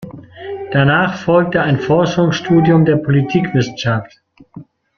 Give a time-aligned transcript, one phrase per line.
[0.71, 4.19] Danach folgte ein Forschungsstudium der Politikwissenschaft.